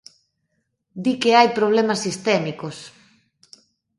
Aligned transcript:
Di 1.03 1.13
que 1.21 1.31
hai 1.37 1.49
problemas 1.57 2.03
sistémicos. 2.05 2.77